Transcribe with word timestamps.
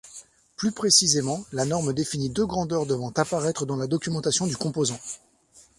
Plus 0.55 0.71
précisément, 0.71 1.45
la 1.51 1.63
norme 1.63 1.93
définit 1.93 2.31
deux 2.31 2.47
grandeurs 2.47 2.87
devant 2.87 3.11
apparaitre 3.11 3.67
dans 3.67 3.75
la 3.77 3.85
documentation 3.85 4.47
du 4.47 4.57
composant. 4.57 4.97